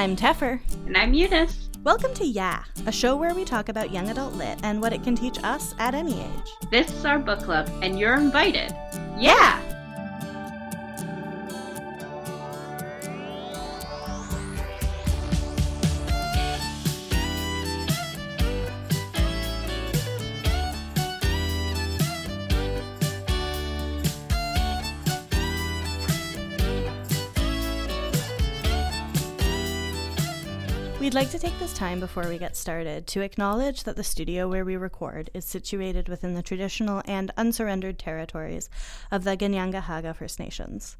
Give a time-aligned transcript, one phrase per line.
[0.00, 0.58] I'm Teffer.
[0.86, 1.68] And I'm Eunice.
[1.84, 5.04] Welcome to Yeah, a show where we talk about young adult lit and what it
[5.04, 6.70] can teach us at any age.
[6.70, 8.74] This is our book club, and you're invited.
[9.18, 9.60] Yeah!
[31.20, 34.64] Like to take this time before we get started to acknowledge that the studio where
[34.64, 38.70] we record is situated within the traditional and unsurrendered territories
[39.10, 40.96] of the Kanien'kehá:ka First Nations.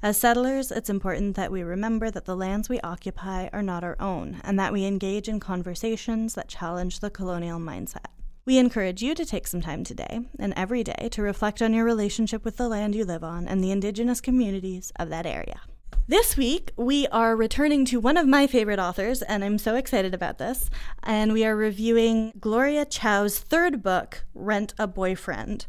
[0.00, 3.96] As settlers, it's important that we remember that the lands we occupy are not our
[3.98, 8.12] own and that we engage in conversations that challenge the colonial mindset.
[8.46, 11.84] We encourage you to take some time today and every day to reflect on your
[11.84, 15.62] relationship with the land you live on and the Indigenous communities of that area.
[16.06, 20.12] This week, we are returning to one of my favorite authors, and I'm so excited
[20.12, 20.68] about this.
[21.02, 25.64] And we are reviewing Gloria Chao's third book, Rent a Boyfriend.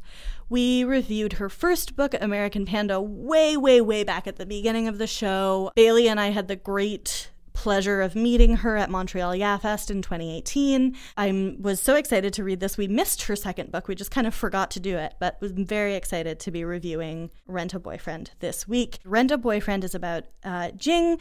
[0.49, 4.97] We reviewed her first book, American Panda, way, way, way back at the beginning of
[4.97, 5.71] the show.
[5.73, 10.95] Bailey and I had the great pleasure of meeting her at Montreal YaFest in 2018.
[11.17, 12.77] I was so excited to read this.
[12.77, 13.87] We missed her second book.
[13.87, 17.31] We just kind of forgot to do it, but was very excited to be reviewing
[17.47, 18.99] Rent a Boyfriend this week.
[19.03, 21.17] Rent a Boyfriend is about uh, Jing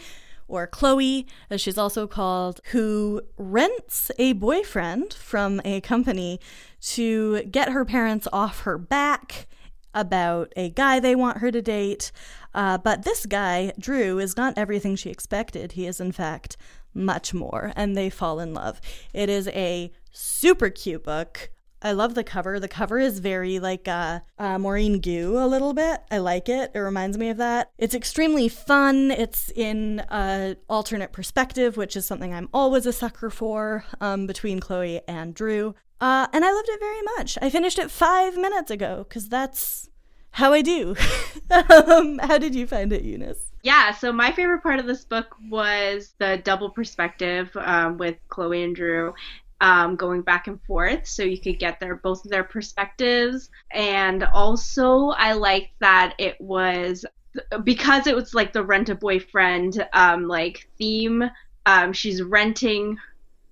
[0.47, 6.39] or Chloe, as she's also called, who rents a boyfriend from a company
[6.81, 9.47] to get her parents off her back
[9.95, 12.11] about a guy they want her to date.
[12.55, 15.72] Uh, but this guy, Drew, is not everything she expected.
[15.72, 16.56] He is, in fact,
[16.94, 18.80] much more, and they fall in love.
[19.12, 21.50] It is a super cute book.
[21.82, 22.58] I love the cover.
[22.58, 26.00] The cover is very like uh, uh, Maurene Goo a little bit.
[26.10, 26.70] I like it.
[26.75, 27.72] It reminds me of that.
[27.77, 29.10] It's extremely fun.
[29.10, 34.60] It's in a alternate perspective, which is something I'm always a sucker for um, between
[34.60, 35.75] Chloe and Drew.
[36.00, 37.36] Uh, and I loved it very much.
[37.42, 39.91] I finished it five minutes ago because that's
[40.34, 40.97] how I do.
[41.50, 43.53] um, how did you find it, Eunice?
[43.62, 48.65] Yeah, so my favorite part of this book was the double perspective um, with Chloe
[48.65, 49.15] and Drew.
[49.61, 54.25] Um, going back and forth, so you could get their both of their perspectives, and
[54.25, 57.06] also I liked that it was
[57.62, 61.31] because it was like the rent a boyfriend um, like theme.
[61.65, 62.99] Um, she's renting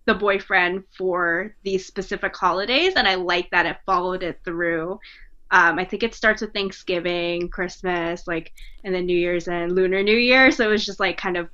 [0.05, 4.99] the boyfriend for these specific holidays, and I like that it followed it through.
[5.53, 8.53] Um, I think it starts with Thanksgiving, Christmas, like,
[8.85, 10.51] and then New Year's and Lunar New Year.
[10.51, 11.49] So it was just like kind of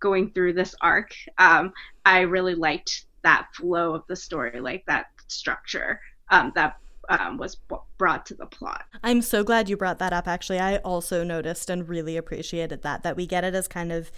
[0.00, 1.14] going through this arc.
[1.38, 1.72] Um,
[2.04, 6.76] I really liked that flow of the story, like that structure um, that
[7.08, 8.84] um, was b- brought to the plot.
[9.02, 10.26] I'm so glad you brought that up.
[10.26, 14.10] Actually, I also noticed and really appreciated that that we get it as kind of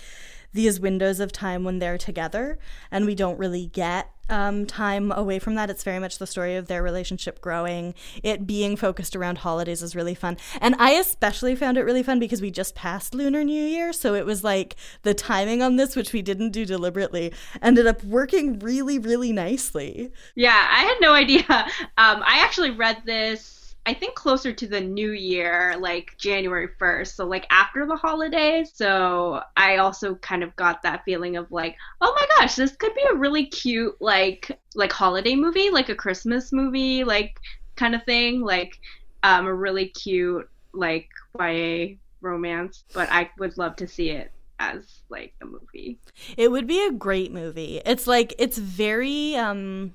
[0.53, 2.59] these windows of time when they're together,
[2.91, 5.71] and we don't really get um, time away from that.
[5.71, 7.95] It's very much the story of their relationship growing.
[8.23, 10.37] It being focused around holidays is really fun.
[10.61, 13.93] And I especially found it really fun because we just passed Lunar New Year.
[13.93, 18.03] So it was like the timing on this, which we didn't do deliberately, ended up
[18.05, 20.11] working really, really nicely.
[20.35, 21.45] Yeah, I had no idea.
[21.97, 27.15] Um, I actually read this I think closer to the new year, like January 1st,
[27.15, 28.73] so like after the holidays.
[28.75, 32.95] So I also kind of got that feeling of like, oh my gosh, this could
[32.95, 37.39] be a really cute like like holiday movie, like a Christmas movie, like
[37.77, 38.81] kind of thing, like
[39.23, 41.09] um a really cute like
[41.39, 45.99] YA romance, but I would love to see it as like a movie.
[46.37, 47.83] It would be a great movie.
[47.85, 49.95] It's like it's very um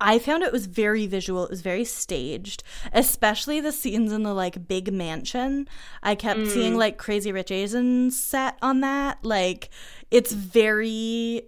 [0.00, 1.44] I found it was very visual.
[1.44, 2.62] It was very staged,
[2.92, 5.68] especially the scenes in the like big mansion.
[6.02, 6.48] I kept mm.
[6.48, 9.24] seeing like Crazy Rich Asians set on that.
[9.24, 9.70] Like
[10.10, 11.42] it's very,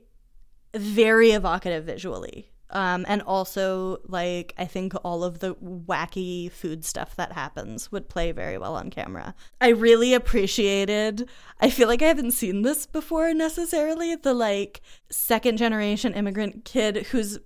[0.75, 2.49] very evocative visually.
[2.73, 8.09] Um, and also, like, I think all of the wacky food stuff that happens would
[8.09, 9.35] play very well on camera.
[9.61, 11.29] I really appreciated,
[11.61, 14.81] I feel like I haven't seen this before necessarily, the like
[15.11, 17.39] second generation immigrant kid who's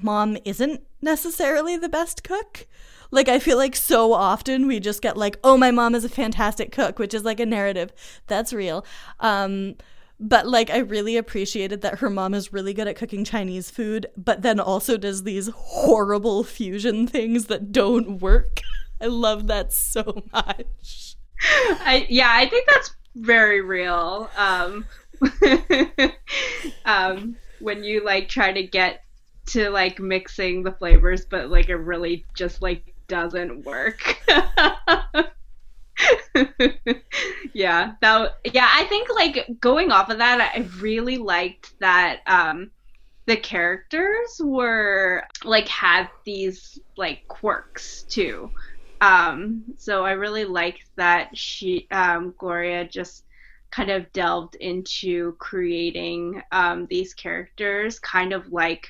[0.00, 2.66] mom isn't necessarily the best cook.
[3.10, 6.08] Like, I feel like so often we just get like, oh, my mom is a
[6.08, 7.92] fantastic cook, which is like a narrative.
[8.26, 8.86] That's real.
[9.20, 9.76] Um,
[10.18, 14.06] but like, I really appreciated that her mom is really good at cooking Chinese food,
[14.16, 18.60] but then also does these horrible fusion things that don't work.
[19.00, 21.16] I love that so much.
[21.40, 24.30] I, yeah, I think that's very real.
[24.36, 24.86] Um,
[26.84, 29.02] um, when you like try to get
[29.46, 34.20] to like mixing the flavors, but like it really just like doesn't work.
[37.52, 42.70] yeah, that yeah, I think like going off of that, I really liked that um
[43.26, 48.50] the characters were like had these like quirks too.
[49.00, 53.24] Um so I really liked that she um Gloria just
[53.70, 58.88] kind of delved into creating um these characters kind of like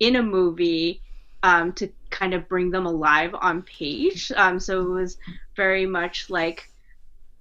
[0.00, 1.00] in a movie
[1.42, 4.32] um, to kind of bring them alive on page.
[4.34, 5.18] Um, so it was
[5.56, 6.70] very much like,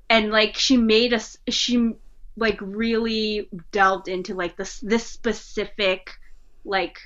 [0.09, 1.95] and like she made us, she
[2.35, 6.09] like really delved into like this this specific
[6.65, 6.99] like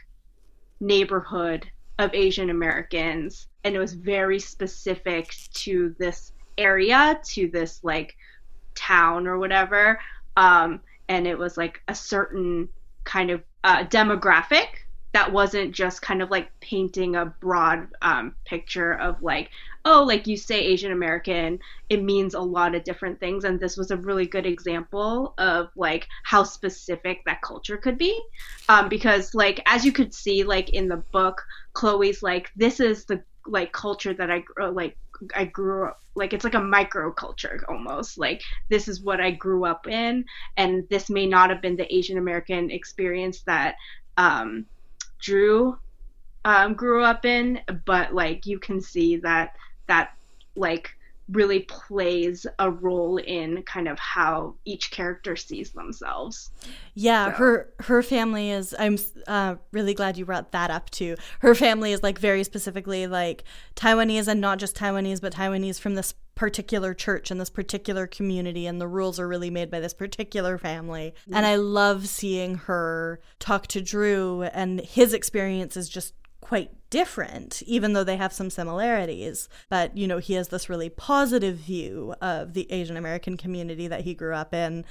[0.80, 1.70] neighborhood
[2.00, 8.16] of Asian Americans, and it was very specific to this area, to this like
[8.76, 10.00] town or whatever.
[10.36, 12.70] Um, and it was like a certain
[13.04, 14.68] kind of uh, demographic
[15.18, 19.50] that wasn't just kind of like painting a broad um, picture of like
[19.84, 21.60] oh like you say asian american
[21.90, 23.44] it means a lot of different things.
[23.44, 28.20] And this was a really good example of like how specific that culture could be.
[28.70, 31.42] Um, because like as you could see like in the book
[31.74, 34.98] chloe's like this is the like culture that i like
[35.34, 38.20] I grew up like it's like a micro culture almost.
[38.20, 40.26] Like this is what I grew up in.
[40.58, 43.76] And this may not have been the Asian American experience that
[44.18, 44.66] um,
[45.20, 45.78] Drew
[46.46, 49.56] um, grew up in, but like you can see that
[49.88, 50.14] that
[50.56, 50.97] like
[51.30, 56.52] really plays a role in kind of how each character sees themselves.
[56.94, 57.38] Yeah, so.
[57.38, 58.76] her her family is.
[58.78, 58.98] I'm
[59.28, 61.16] uh, really glad you brought that up too.
[61.40, 63.44] Her family is like very specifically like
[63.76, 68.68] Taiwanese, and not just Taiwanese, but Taiwanese from this particular church and this particular community,
[68.68, 71.14] and the rules are really made by this particular family.
[71.24, 71.34] Mm-hmm.
[71.36, 77.62] And I love seeing her talk to Drew, and his experience is just quite different,
[77.64, 79.50] even though they have some similarities.
[79.70, 84.02] But, you know, he has this really positive view of the Asian American community that
[84.02, 84.86] he grew up in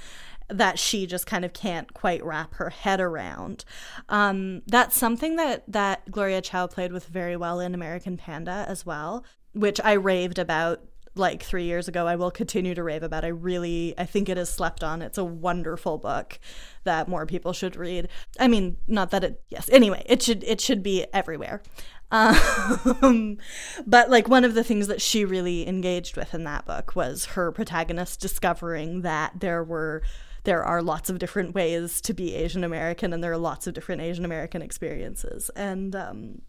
[0.49, 3.65] that she just kind of can't quite wrap her head around.
[4.07, 8.85] Um, that's something that, that Gloria Chao played with very well in American Panda as
[8.85, 10.81] well, which I raved about
[11.17, 12.07] like three years ago.
[12.07, 13.25] I will continue to rave about.
[13.25, 15.01] I really, I think it is slept on.
[15.01, 16.39] It's a wonderful book
[16.83, 18.09] that more people should read.
[18.39, 19.41] I mean, not that it.
[19.49, 19.69] Yes.
[19.71, 21.61] Anyway, it should it should be everywhere.
[22.09, 23.37] Um,
[23.85, 27.25] but like one of the things that she really engaged with in that book was
[27.25, 30.03] her protagonist discovering that there were
[30.45, 33.73] there are lots of different ways to be Asian American and there are lots of
[33.73, 36.41] different Asian American experiences and um,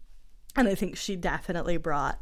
[0.55, 2.19] and I think she definitely brought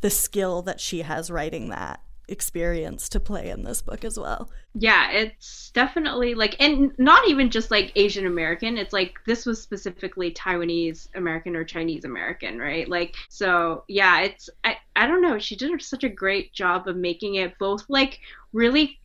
[0.00, 4.50] the skill that she has writing that experience to play in this book as well.
[4.74, 9.60] Yeah, it's definitely like and not even just like Asian American, it's like this was
[9.60, 12.88] specifically Taiwanese American or Chinese American, right?
[12.88, 16.96] Like so yeah, it's I I don't know, she did such a great job of
[16.96, 18.20] making it both like
[18.52, 19.00] really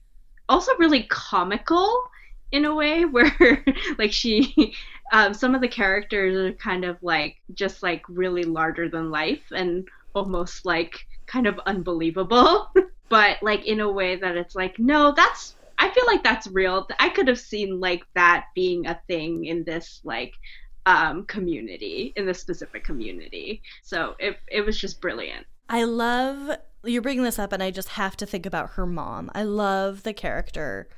[0.49, 2.03] also really comical
[2.51, 3.63] in a way where
[3.97, 4.75] like she
[5.11, 9.43] um some of the characters are kind of like just like really larger than life
[9.51, 12.71] and almost like kind of unbelievable,
[13.09, 16.87] but like in a way that it's like, no, that's I feel like that's real.
[16.99, 20.33] I could have seen like that being a thing in this like
[20.85, 23.61] um, community, in this specific community.
[23.81, 25.45] So it it was just brilliant.
[25.69, 29.31] I love you're bringing this up, and I just have to think about her mom.
[29.33, 30.89] I love the character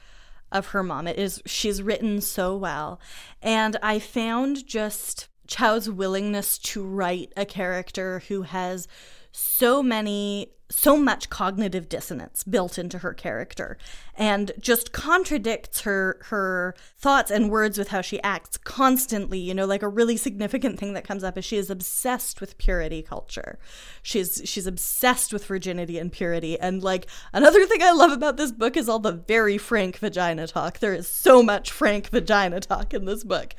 [0.52, 1.08] of her mom.
[1.08, 3.00] It is she's written so well,
[3.42, 8.88] and I found just Chao's willingness to write a character who has
[9.32, 13.78] so many so much cognitive dissonance built into her character
[14.16, 19.66] and just contradicts her her thoughts and words with how she acts constantly you know
[19.66, 23.60] like a really significant thing that comes up is she is obsessed with purity culture.
[24.02, 26.60] She's she's obsessed with virginity and purity.
[26.60, 30.48] And like another thing i love about this book is all the very frank vagina
[30.48, 30.80] talk.
[30.80, 33.54] There is so much frank vagina talk in this book.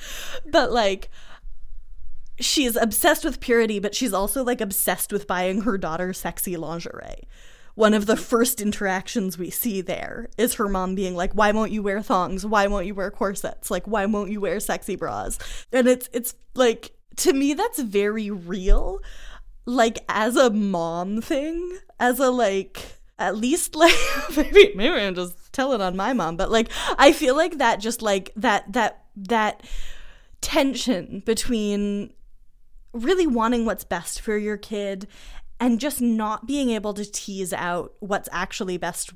[0.44, 1.08] But like
[2.40, 7.28] she's obsessed with purity, but she's also like obsessed with buying her daughter sexy lingerie.
[7.74, 11.72] One of the first interactions we see there is her mom being like, "Why won't
[11.72, 12.46] you wear thongs?
[12.46, 13.70] Why won't you wear corsets?
[13.70, 15.38] Like, why won't you wear sexy bras?"
[15.72, 19.00] And it's it's like to me that's very real.
[19.66, 23.94] Like as a mom thing, as a like at least like
[24.36, 28.00] maybe maybe I'm just telling on my mom, but like I feel like that just
[28.00, 29.62] like that that that
[30.40, 32.12] tension between
[32.96, 35.06] really wanting what's best for your kid
[35.58, 39.12] and just not being able to tease out what's actually best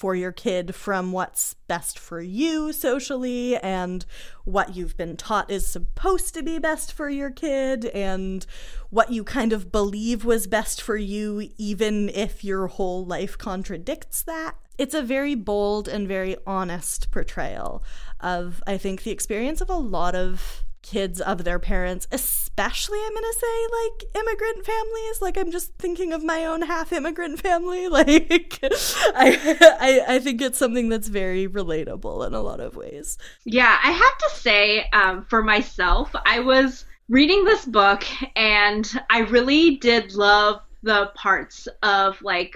[0.00, 4.06] for your kid from what's best for you socially and
[4.44, 8.46] what you've been taught is supposed to be best for your kid and
[8.88, 14.22] what you kind of believe was best for you, even if your whole life contradicts
[14.22, 14.56] that.
[14.78, 17.84] It's a very bold and very honest portrayal
[18.20, 23.14] of, I think, the experience of a lot of kids of their parents, especially I'm
[23.14, 25.20] gonna say like immigrant families.
[25.20, 27.88] Like I'm just thinking of my own half immigrant family.
[28.00, 33.18] Like I, I I think it's something that's very relatable in a lot of ways.
[33.44, 38.04] Yeah, I have to say, um, for myself, I was reading this book
[38.36, 42.54] and I really did love the parts of like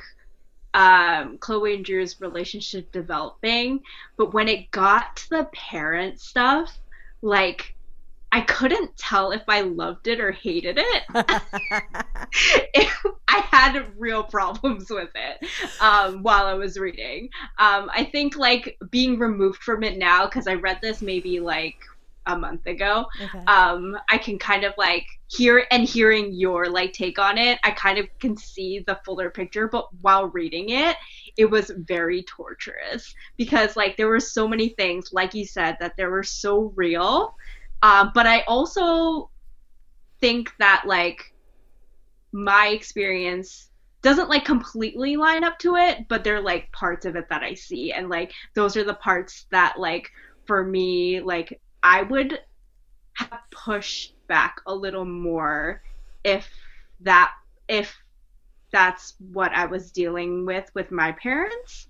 [0.74, 3.80] um, Chloe and Drew's relationship developing,
[4.16, 6.78] but when it got to the parent stuff,
[7.22, 7.73] like
[8.34, 11.04] I couldn't tell if I loved it or hated it.
[12.74, 12.88] it
[13.28, 15.48] I had real problems with it
[15.80, 17.28] um, while I was reading.
[17.58, 21.76] Um, I think like being removed from it now because I read this maybe like
[22.26, 23.06] a month ago.
[23.22, 23.44] Okay.
[23.46, 27.70] Um, I can kind of like hear and hearing your like take on it, I
[27.70, 29.68] kind of can see the fuller picture.
[29.68, 30.96] But while reading it,
[31.36, 35.96] it was very torturous because like there were so many things, like you said, that
[35.96, 37.36] there were so real
[37.84, 39.28] uh, but I also
[40.18, 41.34] think that like
[42.32, 43.68] my experience
[44.00, 47.52] doesn't like completely line up to it, but they're like parts of it that I
[47.52, 50.10] see, and like those are the parts that like
[50.46, 52.40] for me like I would
[53.18, 55.82] have pushed back a little more
[56.24, 56.48] if
[57.02, 57.32] that
[57.68, 57.94] if
[58.72, 61.86] that's what I was dealing with with my parents.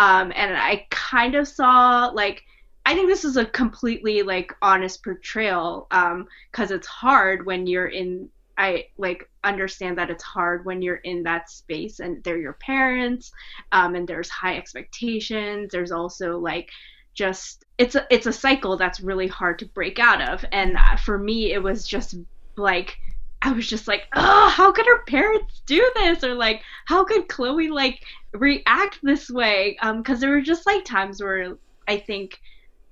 [0.00, 2.42] Um, and I kind of saw like
[2.86, 7.88] I think this is a completely like honest portrayal because um, it's hard when you're
[7.88, 8.28] in.
[8.58, 13.32] I like understand that it's hard when you're in that space and they're your parents,
[13.72, 15.70] um, and there's high expectations.
[15.72, 16.70] There's also like
[17.12, 20.44] just it's a it's a cycle that's really hard to break out of.
[20.52, 22.14] And for me, it was just
[22.56, 22.96] like
[23.42, 26.22] I was just like, oh, how could her parents do this?
[26.22, 28.00] Or like, how could Chloe like
[28.32, 29.76] react this way?
[29.82, 32.40] Um, because there were just like times where I think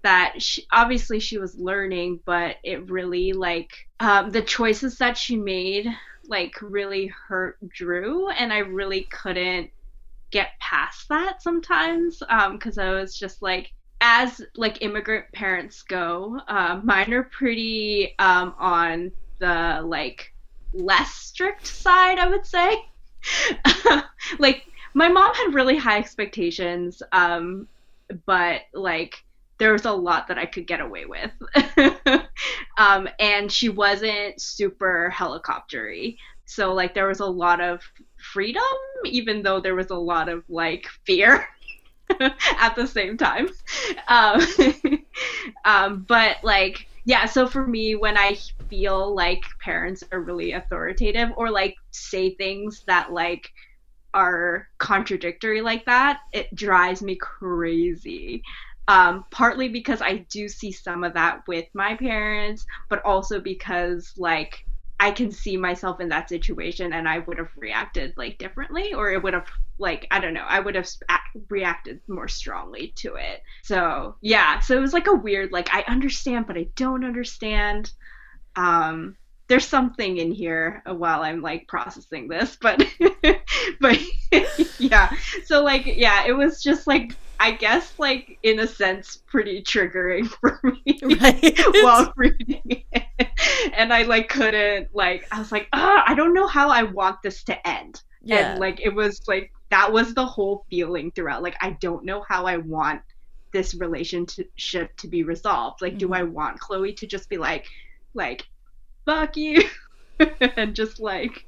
[0.05, 5.35] that she, obviously she was learning, but it really like um, the choices that she
[5.37, 5.89] made
[6.29, 9.71] like really hurt Drew, and I really couldn't
[10.31, 16.39] get past that sometimes because um, I was just like as like immigrant parents go,
[16.49, 20.35] uh, mine are pretty um, on the like
[20.75, 22.77] less strict side, I would say.
[24.39, 27.67] like my mom had really high expectations, um,
[28.27, 29.24] but like
[29.59, 31.31] there was a lot that I could get away with.
[32.79, 36.17] um, and she wasn't super helicoptery.
[36.47, 37.81] So like there was a lot of
[38.33, 38.63] freedom,
[39.05, 41.47] even though there was a lot of like fear
[42.21, 43.49] at the same time.
[44.09, 44.41] Um,
[45.65, 48.39] um, but like yeah, so for me, when I
[48.71, 53.51] feel like parents are really authoritative or like say things that like
[54.15, 58.43] are contradictory like that, it drives me crazy
[58.89, 64.13] um, partly because I do see some of that with my parents, but also because
[64.17, 64.65] like
[65.01, 69.11] I can see myself in that situation and I would have reacted like differently, or
[69.11, 69.49] it would have
[69.79, 70.89] like I don't know, I would have
[71.49, 73.43] reacted more strongly to it.
[73.63, 77.91] So yeah, so it was like a weird like I understand but I don't understand.
[78.57, 79.17] Um,
[79.49, 82.83] there's something in here while I'm like processing this, but
[83.81, 83.99] but
[84.79, 85.11] yeah.
[85.45, 87.15] So like yeah, it was just like
[87.45, 91.59] I guess like in a sense pretty triggering for me right.
[91.85, 93.05] while reading it.
[93.75, 97.21] And I like couldn't like I was like, ah, I don't know how I want
[97.23, 98.03] this to end.
[98.23, 98.53] Yeah.
[98.53, 101.43] And like it was like that was the whole feeling throughout.
[101.43, 103.03] Like I don't know how I want
[103.53, 105.83] this relationship to be resolved.
[105.83, 105.99] Like, mm-hmm.
[105.99, 107.67] do I want Chloe to just be like,
[108.15, 108.47] like,
[109.05, 109.69] fuck you,
[110.41, 111.45] and just like,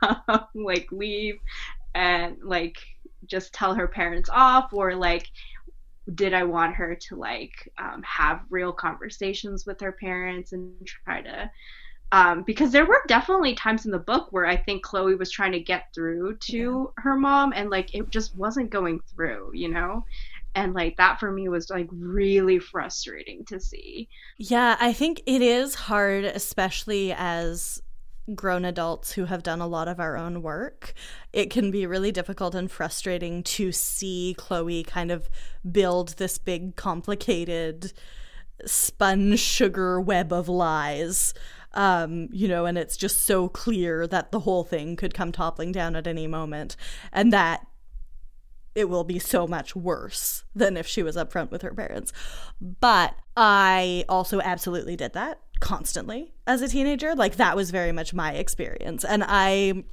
[0.00, 1.40] um, like leave,
[1.94, 2.78] and like
[3.26, 5.28] just tell her parents off or like
[6.14, 11.20] did I want her to like um, have real conversations with her parents and try
[11.22, 11.50] to
[12.12, 15.52] um, because there were definitely times in the book where I think Chloe was trying
[15.52, 17.02] to get through to yeah.
[17.02, 20.04] her mom and like it just wasn't going through, you know?
[20.54, 24.08] And like that for me was like really frustrating to see.
[24.38, 27.82] Yeah, I think it is hard, especially as
[28.34, 30.92] grown adults who have done a lot of our own work,
[31.32, 35.28] it can be really difficult and frustrating to see Chloe kind of
[35.70, 37.92] build this big, complicated
[38.64, 41.34] sponge sugar web of lies.
[41.74, 45.72] Um, you know, and it's just so clear that the whole thing could come toppling
[45.72, 46.74] down at any moment.
[47.12, 47.66] And that
[48.74, 52.12] it will be so much worse than if she was upfront with her parents.
[52.60, 57.14] But I also absolutely did that constantly as a teenager.
[57.14, 59.04] Like that was very much my experience.
[59.04, 59.84] And I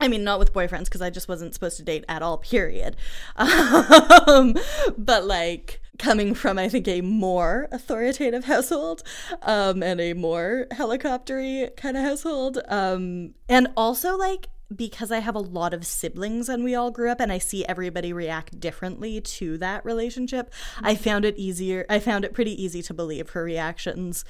[0.00, 2.96] I mean, not with boyfriends because I just wasn't supposed to date at all, period.
[3.38, 4.56] Um,
[4.96, 9.02] but like coming from, I think, a more authoritative household
[9.42, 12.58] um, and a more helicoptery kind of household.
[12.68, 17.10] Um, and also, like, because I have a lot of siblings and we all grew
[17.10, 21.84] up and I see everybody react differently to that relationship, I found it easier.
[21.90, 24.24] I found it pretty easy to believe her reactions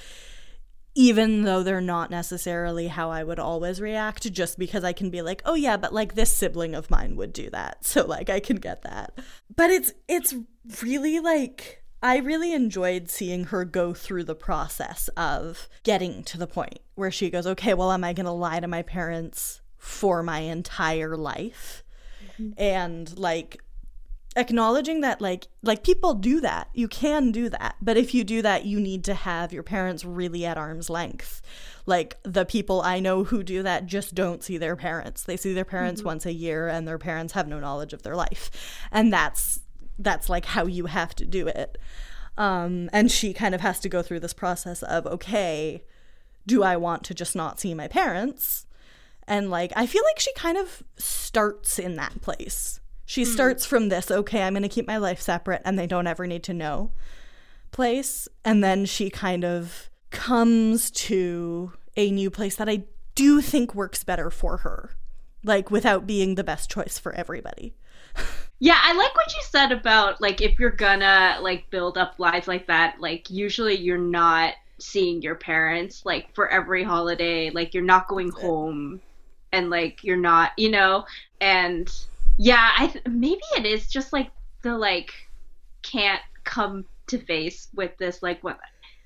[0.94, 5.22] even though they're not necessarily how I would always react, just because I can be
[5.22, 7.78] like, oh yeah, but like this sibling of mine would do that.
[7.92, 9.12] So like I can get that.
[9.54, 10.34] But it's it's
[10.82, 16.46] really like I really enjoyed seeing her go through the process of getting to the
[16.46, 20.38] point where she goes, okay, well, am I gonna lie to my parents for my
[20.38, 21.84] entire life?
[22.38, 22.52] Mm-hmm.
[22.56, 23.62] And like
[24.36, 26.68] acknowledging that like like people do that.
[26.72, 27.76] You can do that.
[27.80, 31.42] But if you do that you need to have your parents really at arm's length.
[31.84, 35.22] Like the people i know who do that just don't see their parents.
[35.24, 36.08] They see their parents mm-hmm.
[36.08, 38.50] once a year and their parents have no knowledge of their life.
[38.90, 39.60] And that's
[39.98, 41.78] that's like how you have to do it.
[42.38, 45.84] Um and she kind of has to go through this process of okay
[46.44, 48.66] do i want to just not see my parents?
[49.28, 53.26] And like i feel like she kind of starts in that place she mm.
[53.26, 56.26] starts from this, okay, I'm going to keep my life separate and they don't ever
[56.26, 56.90] need to know
[57.70, 58.28] place.
[58.44, 64.04] And then she kind of comes to a new place that I do think works
[64.04, 64.90] better for her,
[65.42, 67.74] like without being the best choice for everybody.
[68.58, 72.46] yeah, I like what you said about like if you're gonna like build up lives
[72.46, 77.82] like that, like usually you're not seeing your parents like for every holiday, like you're
[77.82, 79.00] not going home
[79.52, 81.04] and like you're not, you know,
[81.40, 81.90] and
[82.42, 84.32] yeah, I th- maybe it is just like
[84.62, 85.12] the like
[85.82, 88.58] can't come to face with this like what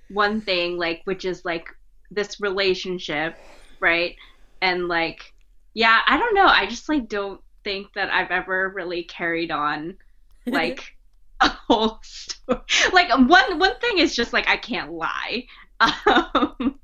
[0.09, 1.69] one thing like which is like
[2.11, 3.37] this relationship,
[3.79, 4.17] right?
[4.63, 5.35] And like
[5.75, 6.47] yeah, I don't know.
[6.47, 9.99] I just like don't think that I've ever really carried on
[10.47, 10.97] like
[11.41, 12.63] a whole story.
[12.95, 15.45] Like one one thing is just like I can't lie.
[15.79, 16.81] Um,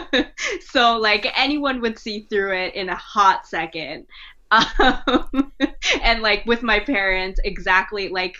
[0.70, 4.06] so like anyone would see through it in a hot second
[4.50, 5.52] um,
[6.02, 8.36] and like with my parents exactly like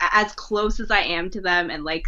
[0.00, 2.04] as close as i am to them and like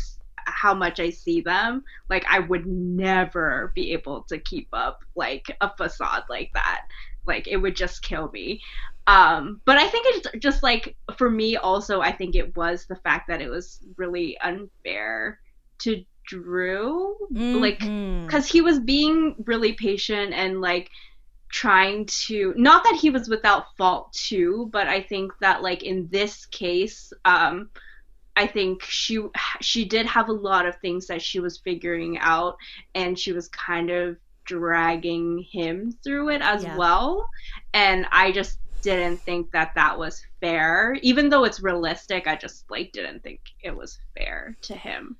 [0.47, 5.57] how much i see them like i would never be able to keep up like
[5.61, 6.83] a facade like that.
[7.27, 8.63] Like it would just kill me.
[9.07, 12.97] Um but i think it's just like for me also i think it was the
[12.97, 15.41] fact that it was really unfair
[15.81, 17.17] to drew.
[17.33, 17.61] Mm-hmm.
[17.61, 17.81] like
[18.27, 20.91] because he was being really patient and like
[21.51, 26.07] trying to not that he was without fault too but i think that like in
[26.11, 27.71] this case um
[28.37, 29.19] i think she
[29.61, 32.57] she did have a lot of things that she was figuring out
[32.95, 34.17] and she was kind of
[34.49, 36.77] dragging him through it as yeah.
[36.77, 37.29] well.
[37.75, 40.97] And i just didn't think that that was fair.
[41.03, 45.17] Even though it's realistic i just like didn't think it was fair to him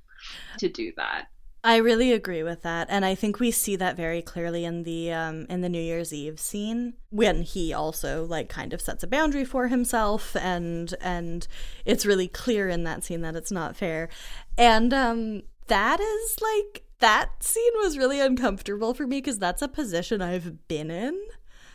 [0.59, 1.27] to do that
[1.65, 5.13] I really agree with that, and I think we see that very clearly in the
[5.13, 9.09] um, in the New Year's Eve scene when he also like kind of sets a
[9.09, 11.49] boundary for himself, and and
[11.85, 14.09] it's really clear in that scene that it's not fair,
[14.57, 19.69] and um, that is like that scene was really uncomfortable for me because that's a
[19.69, 21.21] position I've been in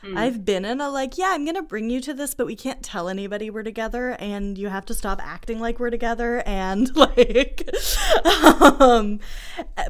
[0.03, 0.17] Mm.
[0.17, 2.55] I've been in a like, yeah, I'm going to bring you to this, but we
[2.55, 6.93] can't tell anybody we're together and you have to stop acting like we're together and
[6.95, 7.69] like
[8.79, 9.19] um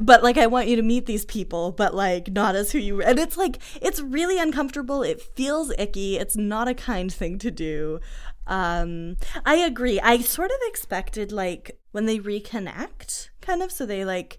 [0.00, 3.02] but like I want you to meet these people, but like not as who you
[3.02, 5.02] and it's like it's really uncomfortable.
[5.02, 6.16] It feels icky.
[6.16, 8.00] It's not a kind thing to do.
[8.46, 9.98] Um I agree.
[10.00, 14.38] I sort of expected like when they reconnect kind of so they like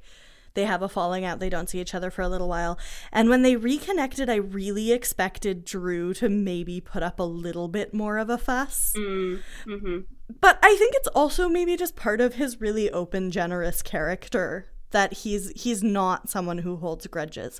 [0.56, 1.40] they have a falling out.
[1.40, 2.80] They don't see each other for a little while.
[3.12, 7.94] And when they reconnected, I really expected Drew to maybe put up a little bit
[7.94, 8.94] more of a fuss.
[8.98, 10.00] Mm, mm-hmm.
[10.42, 15.14] But I think it's also maybe just part of his really open, generous character that
[15.14, 17.60] he's he's not someone who holds grudges.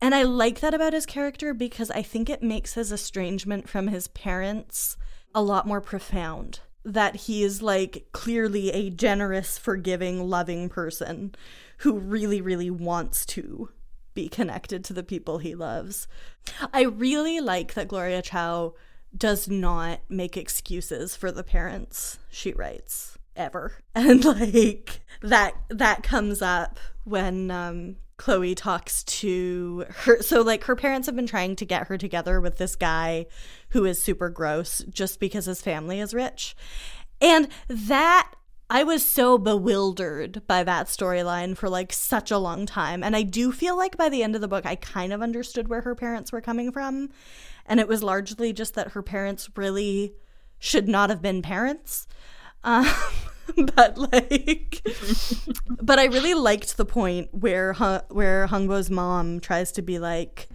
[0.00, 3.88] And I like that about his character because I think it makes his estrangement from
[3.88, 4.96] his parents
[5.34, 6.60] a lot more profound.
[6.84, 11.34] That he is like clearly a generous, forgiving, loving person
[11.78, 13.70] who really, really wants to
[14.14, 16.08] be connected to the people he loves.
[16.72, 18.74] I really like that Gloria Chao
[19.16, 23.72] does not make excuses for the parents she writes ever.
[23.94, 30.20] And like that that comes up when um Chloe talks to her.
[30.22, 33.26] So, like, her parents have been trying to get her together with this guy
[33.70, 36.56] who is super gross just because his family is rich.
[37.20, 38.34] And that,
[38.70, 43.02] I was so bewildered by that storyline for like such a long time.
[43.02, 45.68] And I do feel like by the end of the book, I kind of understood
[45.68, 47.08] where her parents were coming from.
[47.64, 50.14] And it was largely just that her parents really
[50.58, 52.06] should not have been parents.
[52.62, 52.86] Um,
[53.74, 54.86] but like
[55.80, 57.72] but I really liked the point where
[58.10, 60.48] where Hongbo's mom tries to be like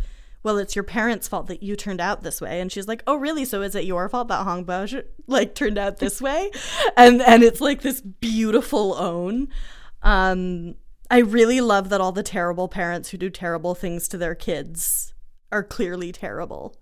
[0.43, 2.59] well it's your parents' fault that you turned out this way.
[2.59, 3.45] And she's like oh really?
[3.45, 6.51] So is it your fault that Hongbo like turned out this way?
[6.97, 9.47] And and it's like this beautiful own.
[10.01, 10.75] Um
[11.09, 15.13] I really love that all the terrible parents who do terrible things to their kids
[15.51, 16.75] are clearly terrible.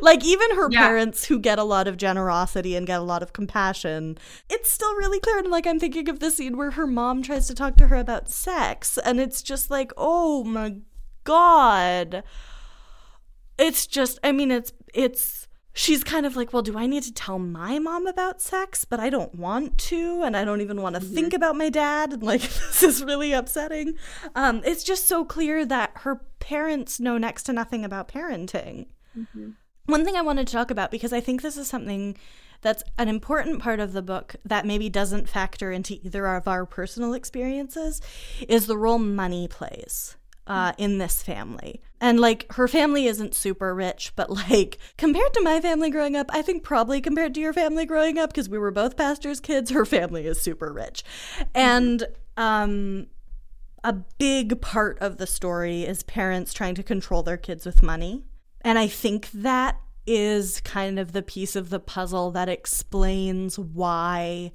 [0.00, 0.86] Like even her yeah.
[0.86, 4.16] parents who get a lot of generosity and get a lot of compassion
[4.48, 5.38] it's still really clear.
[5.38, 7.96] And like i'm thinking of the scene where her mom tries to talk to her
[7.96, 10.76] about sex and it's just like oh my
[11.24, 12.22] god
[13.58, 17.12] it's just i mean it's it's she's kind of like well do i need to
[17.12, 20.94] tell my mom about sex but i don't want to and i don't even want
[20.94, 21.14] to mm-hmm.
[21.14, 23.94] think about my dad and like this is really upsetting
[24.34, 28.86] um it's just so clear that her parents know next to nothing about parenting
[29.16, 29.50] mm-hmm.
[29.86, 32.16] One thing I wanted to talk about, because I think this is something
[32.62, 36.64] that's an important part of the book that maybe doesn't factor into either of our
[36.64, 38.00] personal experiences,
[38.48, 40.16] is the role money plays.
[40.46, 41.80] Uh, in this family.
[42.02, 46.26] And like her family isn't super rich, but like compared to my family growing up,
[46.34, 49.70] I think probably compared to your family growing up, because we were both pastors' kids,
[49.72, 51.02] her family is super rich.
[51.54, 53.06] And um,
[53.82, 58.24] a big part of the story is parents trying to control their kids with money.
[58.62, 64.52] And I think that is kind of the piece of the puzzle that explains why,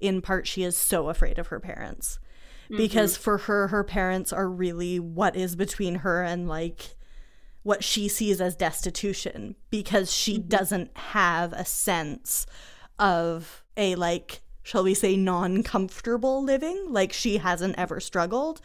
[0.00, 2.18] in part, she is so afraid of her parents.
[2.70, 2.76] Mm-hmm.
[2.76, 6.94] Because for her, her parents are really what is between her and like
[7.62, 10.48] what she sees as destitution because she mm-hmm.
[10.48, 12.46] doesn't have a sense
[12.98, 18.60] of a like shall we say non comfortable living like she hasn't ever struggled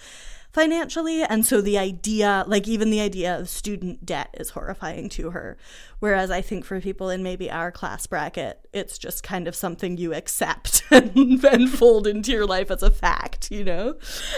[0.55, 1.21] financially.
[1.21, 5.57] And so the idea, like even the idea of student debt is horrifying to her.
[5.99, 9.97] Whereas I think for people in maybe our class bracket, it's just kind of something
[9.97, 13.95] you accept and, and fold into your life as a fact, you know?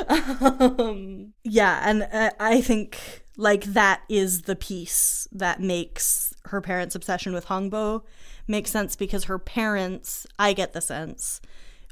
[0.09, 1.83] Um, yeah.
[1.87, 7.45] And uh, I think like that is the piece that makes her parents' obsession with
[7.45, 8.01] Hongbo
[8.47, 11.41] make sense because her parents, I get the sense,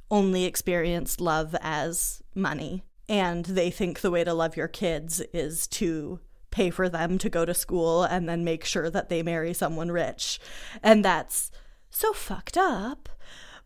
[0.10, 5.68] only experienced love as money and they think the way to love your kids is
[5.68, 6.20] to
[6.52, 9.92] pay for them to go to school and then make sure that they marry someone
[9.92, 10.40] rich.
[10.82, 11.52] And that's
[11.90, 13.10] so fucked up.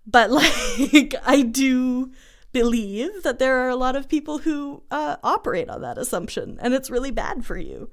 [0.06, 2.12] But like, I do
[2.52, 6.73] believe that there are a lot of people who uh, operate on that assumption, and
[6.73, 7.91] it's really bad for you.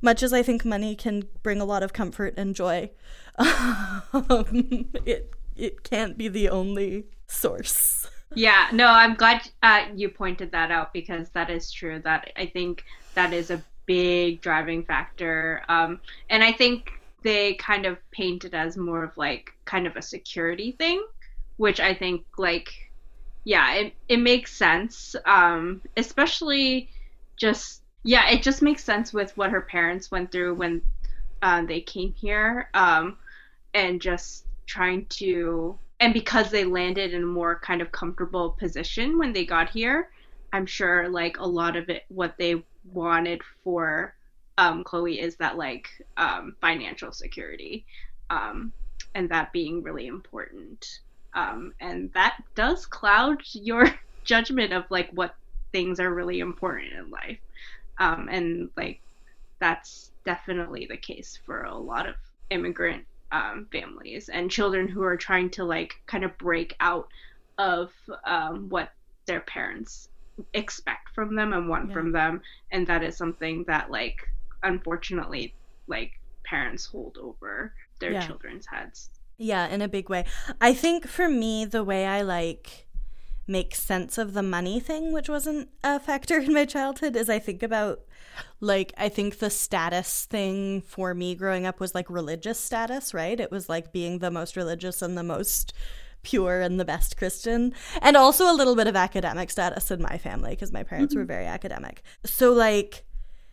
[0.00, 2.90] Much as I think money can bring a lot of comfort and joy,
[3.38, 10.52] um, it it can't be the only source yeah, no, I'm glad uh, you pointed
[10.52, 12.00] that out because that is true.
[12.00, 15.62] That I think that is a big driving factor.
[15.68, 19.96] Um, and I think they kind of paint it as more of like kind of
[19.96, 21.04] a security thing,
[21.56, 22.72] which I think like
[23.44, 25.16] yeah, it it makes sense.
[25.24, 26.90] Um, especially
[27.36, 30.82] just yeah, it just makes sense with what her parents went through when
[31.42, 33.16] uh, they came here, um,
[33.74, 39.18] and just trying to and because they landed in a more kind of comfortable position
[39.18, 40.10] when they got here,
[40.52, 44.14] I'm sure like a lot of it what they wanted for
[44.58, 47.84] um, Chloe is that like um, financial security,
[48.30, 48.72] um,
[49.14, 51.00] and that being really important.
[51.34, 53.88] Um, and that does cloud your
[54.24, 55.34] judgment of like what
[55.72, 57.38] things are really important in life,
[57.98, 59.00] um, and like
[59.60, 62.14] that's definitely the case for a lot of
[62.50, 67.08] immigrant um, families and children who are trying to like kind of break out
[67.58, 67.92] of
[68.24, 68.92] um, what
[69.26, 70.08] their parents
[70.54, 71.94] expect from them and want yeah.
[71.94, 74.28] from them and that is something that like
[74.62, 75.54] unfortunately
[75.88, 76.12] like
[76.44, 78.26] parents hold over their yeah.
[78.26, 80.24] children's heads yeah in a big way
[80.60, 82.86] i think for me the way i like
[83.48, 87.38] make sense of the money thing which wasn't a factor in my childhood is i
[87.38, 88.00] think about
[88.60, 93.38] like I think the status thing for me growing up was like religious status, right?
[93.38, 95.72] It was like being the most religious and the most
[96.22, 100.18] pure and the best Christian, and also a little bit of academic status in my
[100.18, 101.20] family because my parents mm-hmm.
[101.20, 102.02] were very academic.
[102.24, 103.04] So like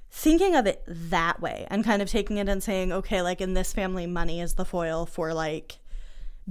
[0.10, 3.54] thinking of it that way and kind of taking it and saying, okay, like in
[3.54, 5.78] this family money is the foil for like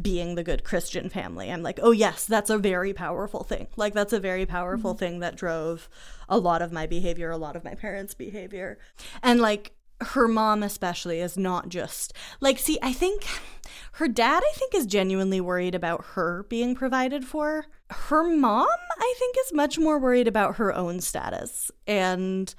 [0.01, 1.51] being the good Christian family.
[1.51, 3.69] I'm like, oh, yes, that's a very powerful thing.
[3.77, 4.99] Like, that's a very powerful mm-hmm.
[4.99, 5.89] thing that drove
[6.29, 8.79] a lot of my behavior, a lot of my parents' behavior.
[9.23, 13.27] And like, her mom, especially, is not just like, see, I think
[13.93, 17.67] her dad, I think, is genuinely worried about her being provided for.
[17.91, 18.67] Her mom,
[18.99, 21.71] I think, is much more worried about her own status.
[21.87, 22.53] And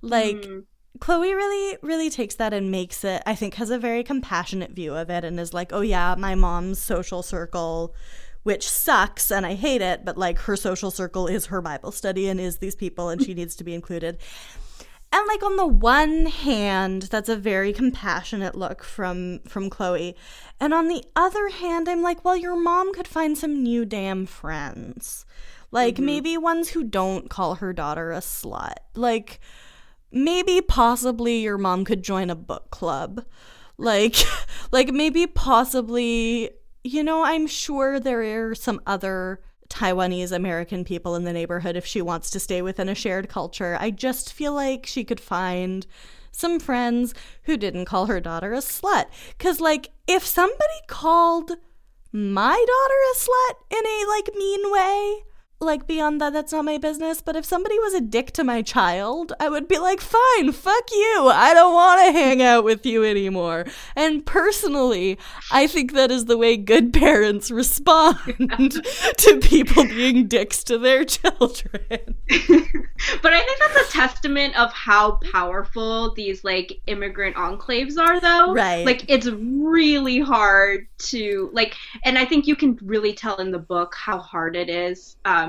[0.00, 0.64] like, mm.
[1.00, 4.94] Chloe really, really takes that and makes it, I think, has a very compassionate view
[4.94, 7.94] of it and is like, oh, yeah, my mom's social circle,
[8.42, 12.28] which sucks and I hate it, but like her social circle is her Bible study
[12.28, 14.18] and is these people and she needs to be included.
[15.10, 20.14] And like on the one hand, that's a very compassionate look from from Chloe.
[20.60, 24.26] And on the other hand, I'm like, well, your mom could find some new damn
[24.26, 25.24] friends.
[25.70, 26.06] Like mm-hmm.
[26.06, 28.76] maybe ones who don't call her daughter a slut.
[28.94, 29.40] Like
[30.10, 33.24] maybe possibly your mom could join a book club.
[33.76, 34.16] Like
[34.72, 36.50] like maybe possibly
[36.84, 41.84] you know, I'm sure there are some other Taiwanese American people in the neighborhood if
[41.84, 43.76] she wants to stay within a shared culture.
[43.78, 45.86] I just feel like she could find
[46.30, 49.06] some friends who didn't call her daughter a slut.
[49.36, 51.52] Because, like, if somebody called
[52.12, 55.24] my daughter a slut in a, like, mean way,
[55.60, 58.62] like beyond that that's not my business but if somebody was a dick to my
[58.62, 61.30] child i would be like fine fuck you.
[61.32, 63.66] I don't want to hang out with you anymore.
[63.96, 65.18] And personally
[65.50, 68.18] i think that is the way good parents respond
[69.18, 72.16] to people being dicks to their children.
[73.22, 78.52] But i think that's a testament of how powerful these like immigrant enclaves are though.
[78.52, 78.84] Right.
[78.84, 83.58] Like it's really hard to like and i think you can really tell in the
[83.58, 85.47] book how hard it is um,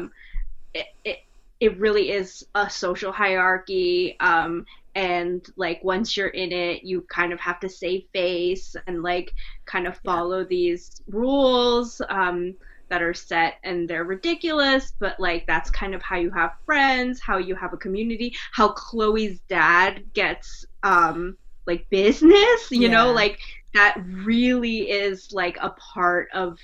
[0.79, 1.19] it, it,
[1.59, 4.65] it really is a social hierarchy um,
[4.95, 9.33] and like once you're in it you kind of have to save face and like
[9.65, 10.45] kind of follow yeah.
[10.49, 12.55] these rules um,
[12.89, 17.19] that are set and they're ridiculous but like that's kind of how you have friends
[17.19, 21.37] how you have a community how chloe's dad gets um
[21.67, 22.89] like business you yeah.
[22.89, 23.39] know like
[23.73, 26.57] that really is like a part of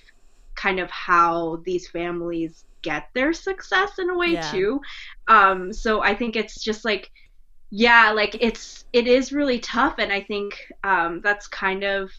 [0.55, 4.51] kind of how these families get their success in a way yeah.
[4.51, 4.81] too.
[5.27, 7.11] Um, so I think it's just like,
[7.71, 12.11] yeah, like it's it is really tough, and I think um, that's kind of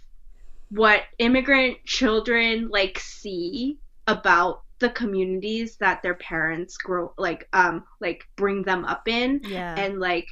[0.71, 8.27] what immigrant children like see about the communities that their parents grow like um like
[8.37, 10.27] bring them up in yeah and like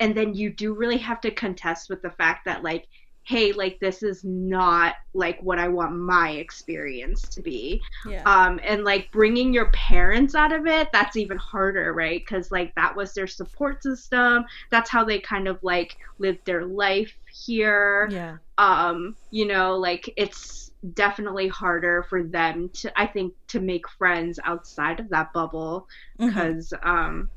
[0.00, 2.86] and then you do really have to contest with the fact that like
[3.26, 7.82] hey like this is not like what i want my experience to be.
[8.06, 8.22] Yeah.
[8.24, 12.20] um and like bringing your parents out of it that's even harder right?
[12.20, 14.44] Because like that was their support system.
[14.70, 18.08] That's how they kind of like lived their life here.
[18.10, 18.36] Yeah.
[18.58, 24.38] Um you know like it's definitely harder for them to i think to make friends
[24.44, 26.88] outside of that bubble because mm-hmm.
[26.88, 27.30] um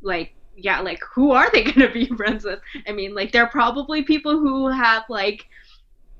[0.00, 2.60] like yeah, like who are they going to be friends with?
[2.86, 5.46] I mean, like they're probably people who have like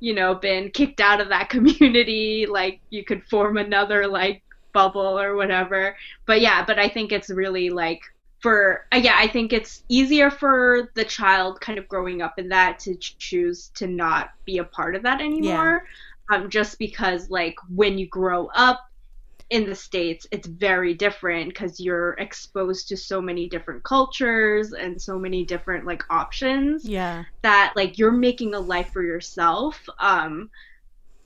[0.01, 4.43] you know been kicked out of that community, like you could form another like
[4.73, 5.97] bubble or whatever.
[6.27, 8.03] But yeah, but I think it's really like
[8.41, 12.51] for uh, yeah, I think it's easier for the child kind of growing up in
[12.51, 15.85] that to choose to not be a part of that anymore.
[16.31, 16.37] Yeah.
[16.37, 18.91] Um, just because like when you grow up
[19.51, 25.01] in the states it's very different because you're exposed to so many different cultures and
[25.01, 27.25] so many different like options yeah.
[27.43, 30.51] that like you're making a life for yourself um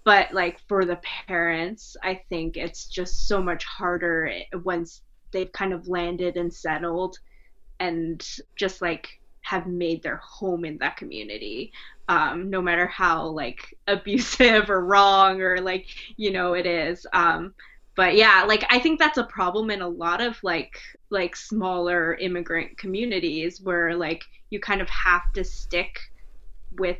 [0.04, 4.30] but like for the parents i think it's just so much harder
[4.64, 7.18] once they've kind of landed and settled
[7.78, 8.26] and
[8.56, 11.72] just like have made their home in that community
[12.08, 17.54] um, no matter how like abusive or wrong or like you know it is um,
[17.98, 20.80] but yeah like i think that's a problem in a lot of like
[21.10, 25.98] like smaller immigrant communities where like you kind of have to stick
[26.78, 26.98] with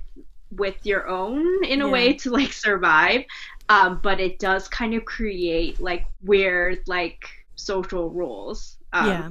[0.51, 1.93] with your own in a yeah.
[1.93, 3.23] way to like survive
[3.69, 7.23] um, but it does kind of create like weird like
[7.55, 9.31] social rules um, yeah.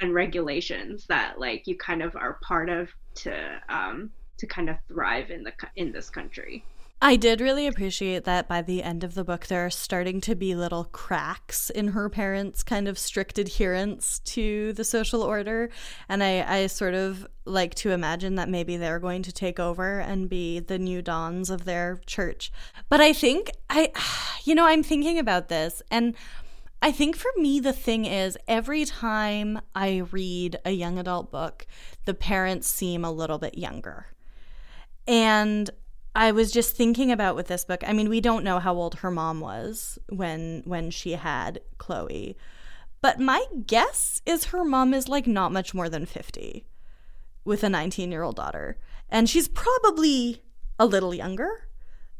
[0.00, 4.76] and regulations that like you kind of are part of to um, to kind of
[4.88, 6.64] thrive in the in this country
[7.04, 10.34] I did really appreciate that by the end of the book, there are starting to
[10.34, 15.68] be little cracks in her parents' kind of strict adherence to the social order.
[16.08, 20.00] And I, I sort of like to imagine that maybe they're going to take over
[20.00, 22.50] and be the new dons of their church.
[22.88, 23.92] But I think, I,
[24.44, 26.16] you know, I'm thinking about this and.
[26.82, 31.66] I think for me, the thing is, every time I read a young adult book,
[32.04, 34.08] the parents seem a little bit younger.
[35.06, 35.70] And
[36.14, 37.82] I was just thinking about with this book.
[37.86, 42.36] I mean, we don't know how old her mom was when when she had Chloe.
[43.00, 46.66] But my guess is her mom is like not much more than 50
[47.44, 48.78] with a 19-year-old daughter.
[49.10, 50.42] And she's probably
[50.78, 51.68] a little younger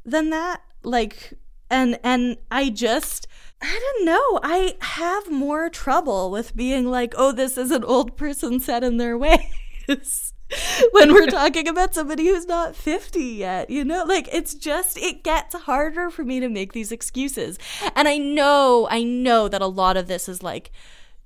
[0.05, 0.61] than that.
[0.83, 1.35] Like
[1.71, 3.27] and and I just
[3.63, 4.41] I don't know.
[4.43, 8.99] I have more trouble with being like, "Oh, this is an old person set in
[8.99, 10.34] their ways."
[10.93, 14.05] when we're talking about somebody who's not 50 yet, you know?
[14.05, 17.59] Like it's just it gets harder for me to make these excuses.
[17.95, 20.71] And I know, I know that a lot of this is like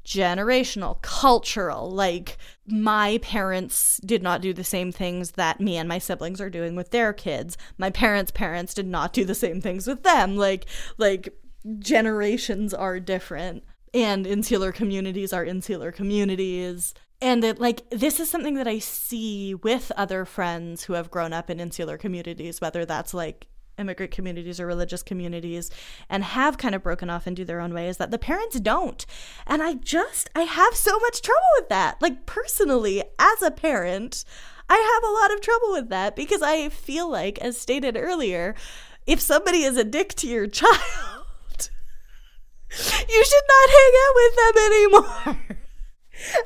[0.04, 1.90] generational, cultural.
[1.90, 6.50] Like my parents did not do the same things that me and my siblings are
[6.50, 7.56] doing with their kids.
[7.76, 10.36] My parents' parents did not do the same things with them.
[10.36, 11.34] Like like
[11.78, 18.68] generations are different and insular communities are insular communities and like this is something that
[18.68, 23.46] i see with other friends who have grown up in insular communities whether that's like
[23.78, 25.70] immigrant communities or religious communities
[26.08, 28.58] and have kind of broken off and do their own way is that the parents
[28.60, 29.06] don't.
[29.46, 32.00] And i just i have so much trouble with that.
[32.02, 34.24] Like personally as a parent
[34.68, 38.54] i have a lot of trouble with that because i feel like as stated earlier
[39.06, 41.70] if somebody is a dick to your child
[43.08, 45.57] you should not hang out with them anymore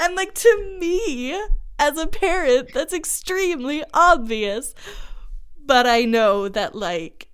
[0.01, 1.41] and like to me,
[1.79, 4.75] as a parent, that's extremely obvious.
[5.65, 7.29] But I know that like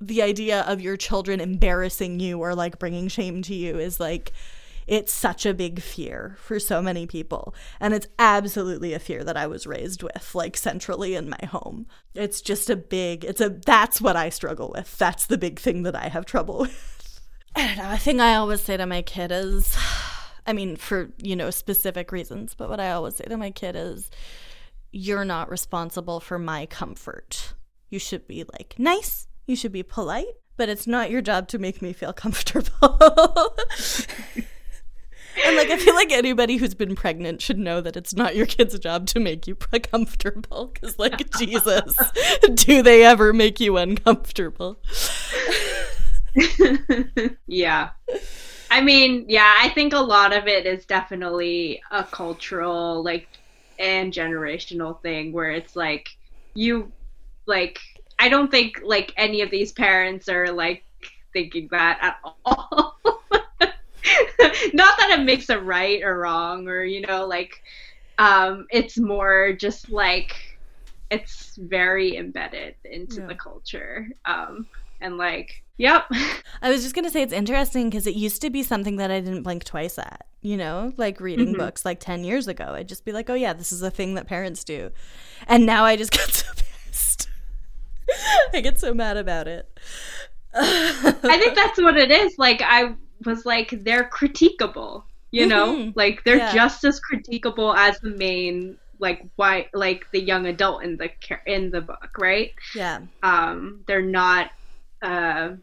[0.00, 4.32] the idea of your children embarrassing you or like bringing shame to you is like
[4.86, 7.54] it's such a big fear for so many people.
[7.80, 11.86] And it's absolutely a fear that i was raised with like centrally in my home.
[12.14, 14.96] It's just a big it's a that's what i struggle with.
[14.98, 17.20] That's the big thing that i have trouble with.
[17.56, 19.76] I don't know a thing i always say to my kid is
[20.46, 22.54] I mean, for, you know, specific reasons.
[22.54, 24.10] But what I always say to my kid is,
[24.94, 27.54] you're not responsible for my comfort.
[27.90, 30.26] You should be like nice, you should be polite,
[30.56, 32.70] but it's not your job to make me feel comfortable.
[35.44, 38.46] and like I feel like anybody who's been pregnant should know that it's not your
[38.46, 41.96] kid's job to make you comfortable cuz like Jesus,
[42.54, 44.80] do they ever make you uncomfortable?
[47.48, 47.90] yeah.
[48.70, 53.28] I mean, yeah, I think a lot of it is definitely a cultural, like,
[53.78, 56.08] and generational thing where it's like,
[56.54, 56.92] you,
[57.46, 57.78] like,
[58.18, 60.84] I don't think, like, any of these parents are, like,
[61.32, 62.96] thinking that at all.
[64.72, 67.62] Not that it makes it right or wrong or, you know, like,
[68.18, 70.34] um, it's more just like,
[71.10, 73.26] it's very embedded into yeah.
[73.26, 74.08] the culture.
[74.24, 74.66] Um,
[75.00, 76.06] and, like, Yep.
[76.62, 79.10] I was just going to say it's interesting because it used to be something that
[79.10, 81.58] I didn't blink twice at, you know, like reading mm-hmm.
[81.58, 82.74] books like 10 years ago.
[82.74, 84.90] I'd just be like, oh, yeah, this is a thing that parents do.
[85.48, 87.28] And now I just get so pissed.
[88.52, 89.78] I get so mad about it.
[90.54, 92.38] I think that's what it is.
[92.38, 95.02] Like, I was like, they're critiquable,
[95.32, 95.74] you know?
[95.74, 95.90] Mm-hmm.
[95.96, 96.54] Like, they're yeah.
[96.54, 101.10] just as critiquable as the main like why like the young adult in the
[101.46, 104.52] in the book right yeah um they're not
[105.04, 105.56] uh,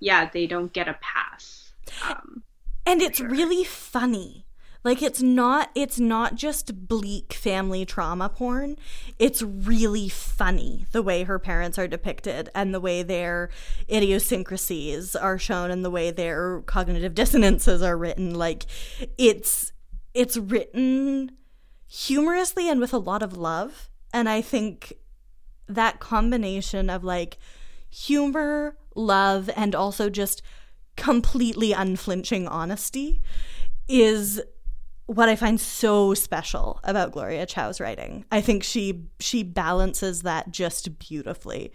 [0.00, 1.72] yeah, they don't get a pass.
[2.06, 2.42] Um,
[2.84, 3.28] and it's sure.
[3.28, 4.46] really funny.
[4.84, 8.76] Like it's not it's not just bleak family trauma porn.
[9.16, 13.50] It's really funny the way her parents are depicted and the way their
[13.88, 18.34] idiosyncrasies are shown and the way their cognitive dissonances are written.
[18.34, 18.66] Like
[19.16, 19.72] it's
[20.14, 21.30] it's written
[21.86, 23.88] humorously and with a lot of love.
[24.12, 24.94] And I think
[25.68, 27.38] that combination of like
[27.92, 30.42] humor, love, and also just
[30.96, 33.22] completely unflinching honesty
[33.88, 34.40] is
[35.06, 38.24] what I find so special about Gloria Chao's writing.
[38.30, 41.72] I think she she balances that just beautifully.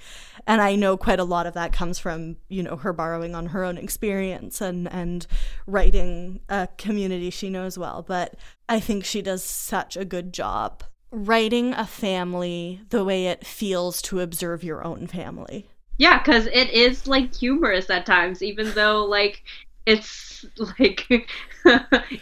[0.47, 3.47] And I know quite a lot of that comes from, you know, her borrowing on
[3.47, 5.27] her own experience and and
[5.67, 8.35] writing a community she knows well, but
[8.67, 14.01] I think she does such a good job writing a family the way it feels
[14.03, 15.69] to observe your own family.
[15.97, 19.43] Yeah, because it is like humorous at times, even though like
[19.85, 20.45] it's
[20.79, 21.07] like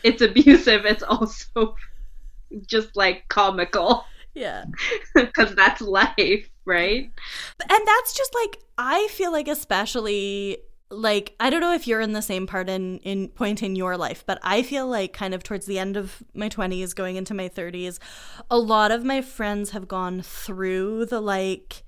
[0.03, 0.85] it's abusive.
[0.85, 1.75] It's also
[2.67, 4.05] just like comical.
[4.33, 4.65] Yeah,
[5.15, 7.11] because that's life, right?
[7.69, 10.59] And that's just like I feel like especially
[10.91, 13.97] like I don't know if you're in the same part in in point in your
[13.97, 17.33] life, but I feel like kind of towards the end of my 20s going into
[17.33, 17.99] my 30s,
[18.51, 21.83] a lot of my friends have gone through the like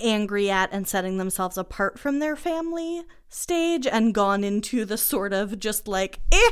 [0.00, 5.32] angry at and setting themselves apart from their family stage and gone into the sort
[5.32, 6.50] of just like, eh,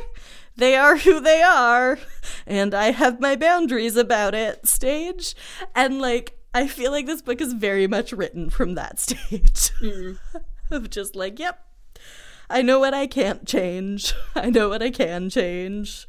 [0.56, 1.98] they are who they are
[2.46, 5.34] and I have my boundaries about it stage.
[5.74, 10.18] And like, I feel like this book is very much written from that state mm.
[10.70, 11.60] of just like, yep,
[12.48, 14.14] I know what I can't change.
[14.34, 16.06] I know what I can change.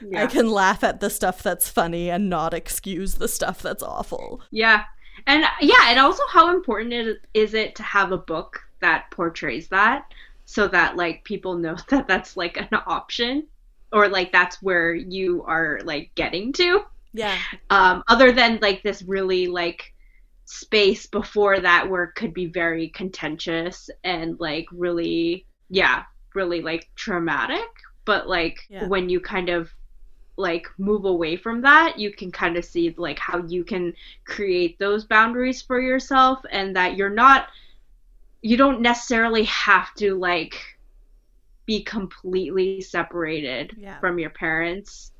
[0.00, 0.22] Yeah.
[0.22, 4.42] I can laugh at the stuff that's funny and not excuse the stuff that's awful.
[4.50, 4.84] Yeah.
[5.26, 9.68] And yeah, and also how important it is it to have a book that portrays
[9.68, 10.12] that
[10.44, 13.46] so that like people know that that's like an option
[13.92, 16.82] or like that's where you are like getting to.
[17.12, 17.36] Yeah.
[17.70, 19.92] Um other than like this really like
[20.44, 26.04] space before that where it could be very contentious and like really yeah,
[26.34, 27.68] really like traumatic,
[28.04, 28.86] but like yeah.
[28.86, 29.70] when you kind of
[30.40, 34.78] like move away from that, you can kind of see like how you can create
[34.78, 37.48] those boundaries for yourself and that you're not
[38.42, 40.54] you don't necessarily have to like
[41.66, 43.98] be completely separated yeah.
[44.00, 45.12] from your parents.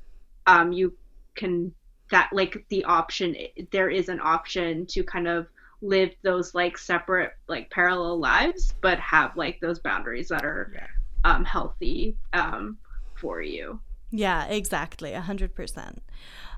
[0.46, 0.96] Um you
[1.34, 1.72] can
[2.10, 3.36] that like the option
[3.70, 5.46] there is an option to kind of
[5.82, 10.86] live those like separate like parallel lives but have like those boundaries that are yeah.
[11.24, 12.76] um healthy um
[13.14, 13.80] for you
[14.10, 16.02] yeah exactly a hundred percent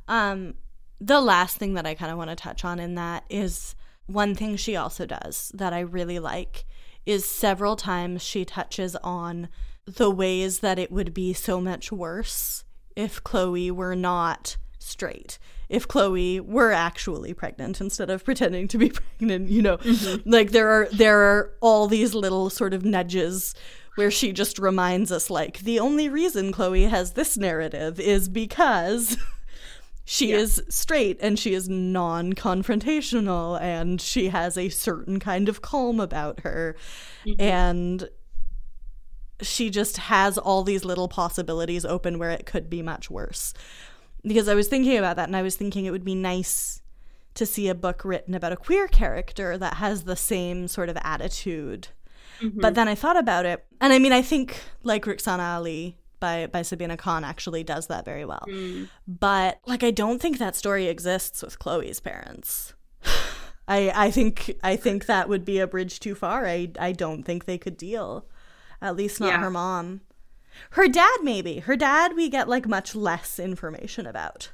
[0.09, 0.55] um
[1.01, 3.75] the last thing that i kind of want to touch on in that is
[4.07, 6.65] one thing she also does that i really like
[7.05, 9.49] is several times she touches on
[9.85, 15.39] the ways that it would be so much worse if chloe were not straight
[15.73, 19.79] if Chloe were actually pregnant instead of pretending to be pregnant, you know.
[19.79, 20.31] Mm-hmm.
[20.31, 23.55] Like there are there are all these little sort of nudges
[23.95, 29.17] where she just reminds us like the only reason Chloe has this narrative is because
[30.05, 30.37] she yeah.
[30.37, 36.41] is straight and she is non-confrontational and she has a certain kind of calm about
[36.41, 36.77] her
[37.27, 37.41] mm-hmm.
[37.41, 38.09] and
[39.41, 43.53] she just has all these little possibilities open where it could be much worse
[44.23, 46.81] because I was thinking about that and I was thinking it would be nice
[47.35, 50.99] to see a book written about a queer character that has the same sort of
[51.03, 51.89] attitude.
[52.43, 52.61] Mm-hmm.
[52.61, 56.47] But then I thought about it, and I mean, I think like Rukhsana Ali by
[56.47, 58.45] by Sabina Khan actually does that very well.
[58.49, 58.89] Mm.
[59.07, 62.75] But like, I don't think that story exists with Chloe's parents.
[63.69, 66.47] I I think I think that would be a bridge too far.
[66.47, 68.27] I I don't think they could deal.
[68.81, 69.39] At least not yeah.
[69.39, 70.01] her mom.
[70.71, 71.61] Her dad, maybe.
[71.61, 74.51] Her dad, we get like much less information about.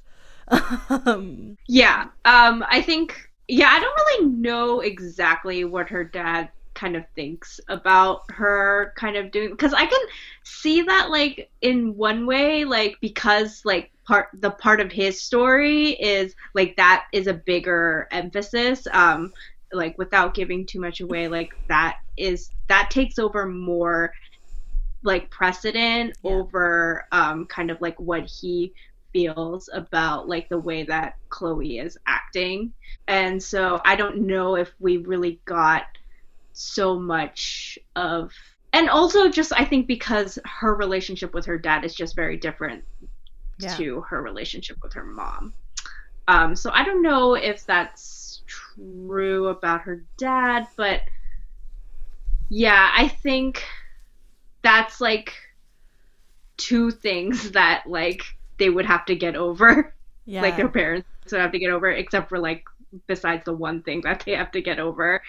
[0.88, 2.08] um, yeah.
[2.24, 7.58] Um, I think, yeah, I don't really know exactly what her dad kind of thinks
[7.68, 10.00] about her kind of doing because I can
[10.44, 15.90] see that like in one way like because like part the part of his story
[15.90, 19.32] is like that is a bigger emphasis um
[19.72, 24.12] like without giving too much away like that is that takes over more
[25.02, 26.30] like precedent yeah.
[26.30, 28.72] over um, kind of like what he
[29.12, 32.72] feels about like the way that Chloe is acting.
[33.06, 35.84] And so I don't know if we really got
[36.58, 38.32] so much of
[38.72, 42.84] and also just I think because her relationship with her dad is just very different
[43.58, 43.74] yeah.
[43.76, 45.54] to her relationship with her mom.
[46.26, 51.02] Um, so I don't know if that's true about her dad, but
[52.48, 53.62] yeah, I think
[54.62, 55.32] that's like
[56.56, 58.22] two things that like
[58.58, 59.94] they would have to get over.
[60.26, 60.42] Yeah.
[60.42, 62.64] Like their parents would have to get over, except for like
[63.06, 65.22] besides the one thing that they have to get over.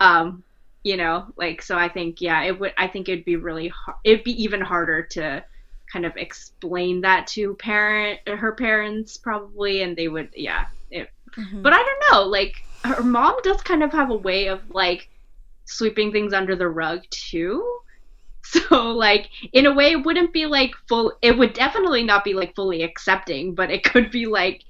[0.00, 0.42] Um,
[0.84, 3.98] you know, like so I think yeah, it would I think it'd be really hard
[4.04, 5.44] it'd be even harder to
[5.92, 10.66] kind of explain that to parent her parents probably and they would yeah.
[10.90, 11.62] It, mm-hmm.
[11.62, 15.08] But I don't know, like her mom does kind of have a way of like
[15.64, 17.68] sweeping things under the rug too.
[18.44, 22.34] So like in a way it wouldn't be like full it would definitely not be
[22.34, 24.64] like fully accepting, but it could be like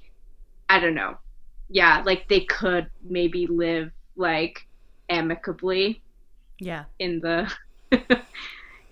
[0.69, 1.17] I don't know.
[1.69, 4.67] Yeah, like they could maybe live like
[5.09, 6.02] amicably.
[6.63, 6.85] Yeah.
[6.99, 7.51] In the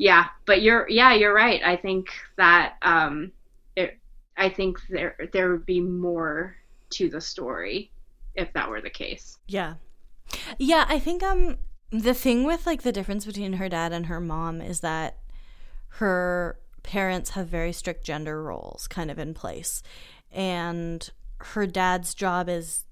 [0.02, 1.62] Yeah, but you're yeah, you're right.
[1.64, 3.32] I think that um
[3.76, 4.00] it,
[4.36, 6.56] I think there there would be more
[6.92, 7.92] to the story
[8.34, 9.38] if that were the case.
[9.48, 9.76] Yeah.
[10.58, 11.58] Yeah, I think um
[11.92, 15.18] the thing with like the difference between her dad and her mom is that
[16.00, 19.84] her parents have very strict gender roles kind of in place
[20.32, 22.86] and her dad's job is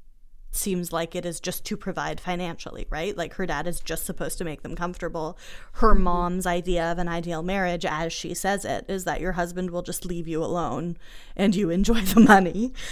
[0.51, 3.15] seems like it is just to provide financially, right?
[3.15, 5.37] Like her dad is just supposed to make them comfortable.
[5.73, 6.03] Her mm-hmm.
[6.03, 9.81] mom's idea of an ideal marriage, as she says it, is that your husband will
[9.81, 10.97] just leave you alone
[11.35, 12.73] and you enjoy the money.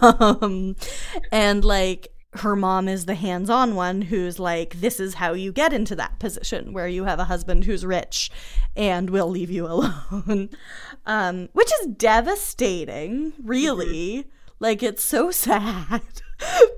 [0.00, 0.76] Um,
[1.32, 5.52] and like her mom is the hands on one who's like, this is how you
[5.52, 8.30] get into that position where you have a husband who's rich
[8.76, 10.50] and will leave you alone.
[11.06, 14.26] um, which is devastating, really.
[14.60, 16.02] Like, it's so sad.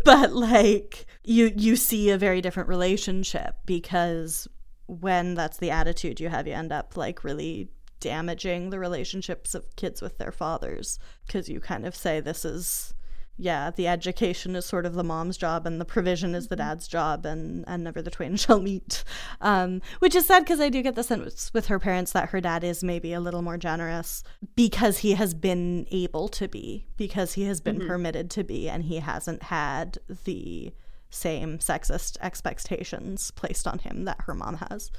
[0.04, 4.48] but like you you see a very different relationship because
[4.86, 7.68] when that's the attitude you have you end up like really
[8.00, 12.94] damaging the relationships of kids with their fathers because you kind of say this is
[13.40, 16.68] yeah the education is sort of the mom's job and the provision is the Mm-hmm.
[16.68, 19.02] dad's job and and never the twain shall meet
[19.40, 22.40] um which is sad because i do get the sense with her parents that her
[22.40, 24.22] dad is maybe a little more generous
[24.56, 27.88] because he has been able to be because he has been Mm-hmm.
[27.88, 30.72] permitted to be and he hasn't had the
[31.08, 34.90] same sexist expectations placed on him that her mom has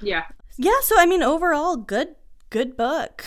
[0.00, 0.24] Yeah.
[0.56, 2.14] yeah, so I mean overall good
[2.50, 3.24] good book.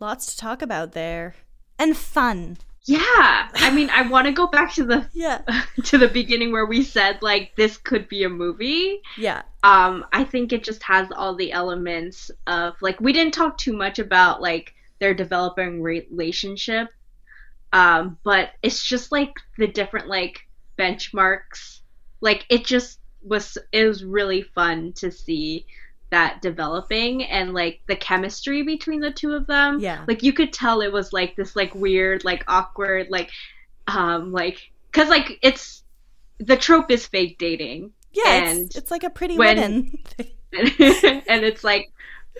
[0.00, 1.34] Lots to talk about there.
[1.78, 2.56] And fun.
[2.84, 3.48] Yeah.
[3.54, 5.42] I mean, I want to go back to the Yeah.
[5.84, 9.00] to the beginning where we said like this could be a movie.
[9.16, 9.42] Yeah.
[9.62, 13.72] Um, I think it just has all the elements of like we didn't talk too
[13.72, 16.88] much about like their developing relationship.
[17.72, 20.46] Um, but it's just like the different like
[20.78, 21.80] benchmarks.
[22.20, 25.66] Like it just was it was really fun to see
[26.12, 29.80] that developing and like the chemistry between the two of them.
[29.80, 30.04] Yeah.
[30.06, 33.30] Like you could tell it was like this like weird, like awkward, like
[33.88, 35.82] um like cuz like it's
[36.38, 37.92] the trope is fake dating.
[38.12, 39.98] Yeah, And it's, it's like a pretty when- women.
[40.52, 41.90] and it's like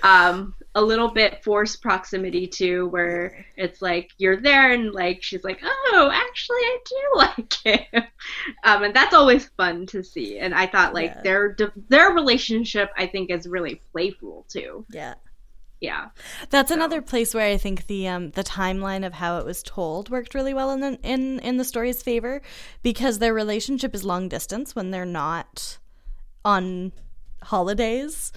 [0.03, 5.45] um a little bit forced proximity too where it's like you're there and like she's
[5.45, 7.53] like oh actually i do like
[7.93, 8.03] him
[8.65, 11.23] um and that's always fun to see and i thought like Yeah.
[11.23, 11.57] their
[11.89, 15.15] their relationship i think is really playful too yeah.
[15.81, 16.09] yeah
[16.49, 20.09] That's another place where I think the um the timeline of how it was told
[20.11, 22.41] worked really well in the in in the story's favor
[22.83, 25.79] because their relationship is long distance when they're not
[26.45, 26.93] on
[27.43, 28.33] holidays.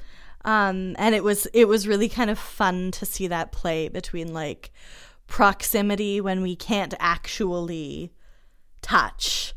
[0.46, 4.34] Um and it was it was really kind of fun to see that play between
[4.34, 4.72] like
[5.28, 8.14] proximity when we can't actually
[8.82, 9.54] touch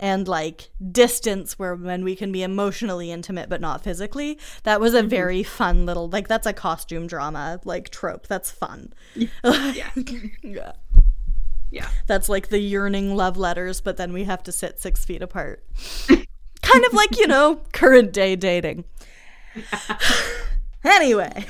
[0.00, 4.38] and like distance where when we can be emotionally intimate but not physically.
[4.62, 8.28] That was a very fun little like that's a costume drama like trope.
[8.28, 8.92] That's fun.
[9.14, 9.28] Yeah.
[10.42, 10.72] yeah.
[11.70, 11.88] Yeah.
[12.06, 15.64] That's like the yearning love letters but then we have to sit six feet apart.
[16.62, 18.84] Kind of like you know current day dating
[20.84, 21.44] anyway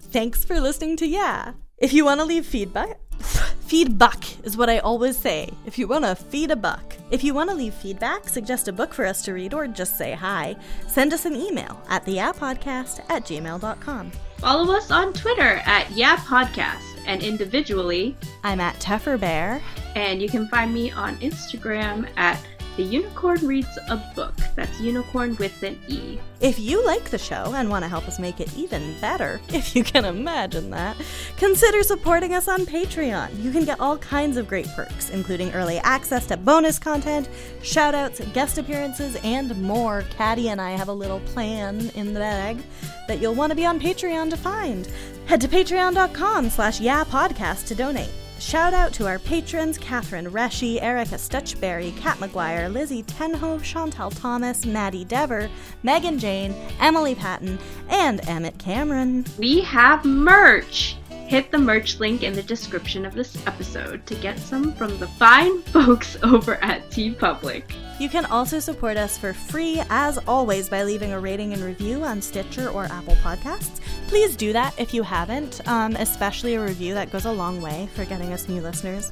[0.00, 1.52] thanks for listening to yeah.
[1.78, 3.00] If you want to leave feedback
[3.66, 5.50] feedback is what i always say.
[5.66, 8.72] If you want to feed a buck if you want to leave feedback suggest a
[8.72, 13.04] book for us to read or just say hi send us an email at theyappodcast
[13.08, 19.62] at gmail.com follow us on twitter at yeah podcast and individually i'm at teffer bear.
[19.94, 22.40] and you can find me on instagram at
[22.76, 27.54] the unicorn reads a book that's unicorn with an e If you like the show
[27.54, 30.96] and want to help us make it even better, if you can imagine that,
[31.36, 33.42] consider supporting us on Patreon.
[33.42, 37.28] You can get all kinds of great perks, including early access to bonus content,
[37.60, 40.04] shoutouts, guest appearances, and more.
[40.10, 42.58] Caddy and I have a little plan in the bag
[43.06, 44.88] that you'll want to be on Patreon to find.
[45.26, 48.10] Head to patreon.com slash yeah podcast to donate.
[48.44, 54.66] Shout out to our patrons Catherine Reshi, Erica Stutchberry, Kat McGuire, Lizzie Tenhove, Chantal Thomas,
[54.66, 55.48] Maddie Dever,
[55.82, 59.24] Megan Jane, Emily Patton, and Emmett Cameron.
[59.38, 60.94] we have merch.
[61.26, 65.06] Hit the merch link in the description of this episode to get some from the
[65.06, 67.64] fine folks over at TeePublic.
[67.98, 72.04] You can also support us for free, as always, by leaving a rating and review
[72.04, 73.80] on Stitcher or Apple Podcasts.
[74.08, 77.88] Please do that if you haven't, um, especially a review that goes a long way
[77.94, 79.10] for getting us new listeners.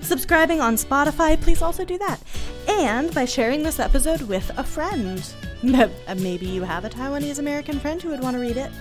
[0.00, 2.20] Subscribing on Spotify, please also do that.
[2.66, 5.22] And by sharing this episode with a friend.
[5.62, 8.72] Maybe you have a Taiwanese American friend who would want to read it.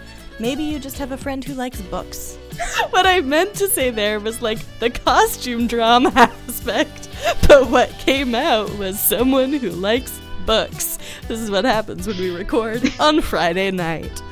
[0.42, 2.40] Maybe you just have a friend who likes books.
[2.90, 7.10] what I meant to say there was like the costume drama aspect,
[7.48, 10.98] but what came out was someone who likes books.
[11.28, 14.24] This is what happens when we record on Friday night.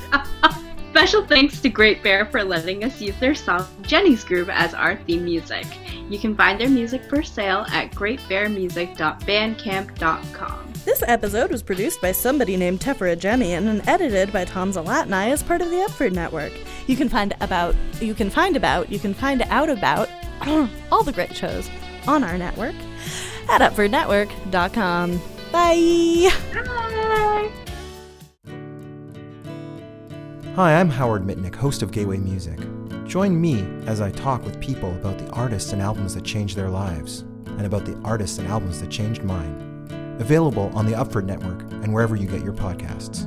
[0.89, 4.95] Special thanks to Great Bear for letting us use their song Jenny's Groove as our
[4.95, 5.67] theme music.
[6.09, 10.68] You can find their music for sale at greatbearmusic.bandcamp.com.
[10.85, 15.43] This episode was produced by somebody named Tefra Jemian and edited by Tom Zalatni as
[15.43, 16.53] part of the Upford Network.
[16.87, 20.09] You can find about, you can find about, you can find out about
[20.91, 21.69] all the great shows
[22.07, 22.75] on our network
[23.49, 25.21] at upfordnetwork.com.
[25.51, 26.31] Bye!
[26.53, 27.51] Bye!
[30.55, 32.59] Hi, I'm Howard Mitnick, host of Gateway Music.
[33.05, 36.69] Join me as I talk with people about the artists and albums that changed their
[36.69, 39.68] lives, and about the artists and albums that changed mine.
[40.19, 43.25] Available on the Upford Network and wherever you get your podcasts.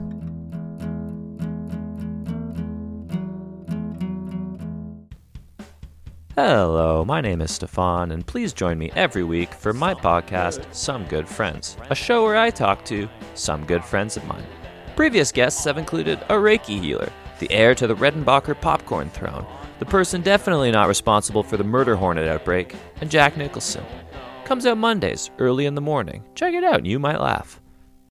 [6.34, 11.06] Hello, my name is Stefan, and please join me every week for my podcast, Some
[11.06, 14.46] Good Friends, a show where I talk to some good friends of mine.
[14.96, 19.46] Previous guests have included a Reiki healer, the heir to the Redenbacher popcorn throne,
[19.78, 23.84] the person definitely not responsible for the murder hornet outbreak, and Jack Nicholson.
[24.44, 26.22] Comes out Mondays, early in the morning.
[26.34, 27.61] Check it out, you might laugh.